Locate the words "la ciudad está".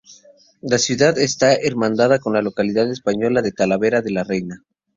0.63-1.53